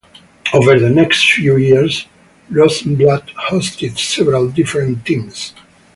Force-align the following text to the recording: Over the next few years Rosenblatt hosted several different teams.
Over 0.51 0.79
the 0.79 0.89
next 0.89 1.31
few 1.31 1.57
years 1.57 2.07
Rosenblatt 2.49 3.27
hosted 3.51 3.99
several 3.99 4.47
different 4.49 5.05
teams. 5.05 5.53